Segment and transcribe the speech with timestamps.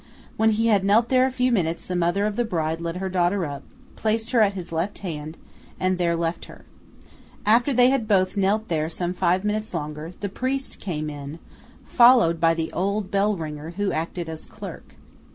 [0.35, 3.07] When he had knelt there a few minutes, the mother of the bride led her
[3.07, 3.61] daughter up,
[3.95, 5.37] placed her at his left hand,
[5.79, 6.65] and there left her.
[7.45, 11.37] After they had both knelt there some five minutes longer, the priest came in,
[11.85, 14.95] followed by the old bellringer, who acted as clerk.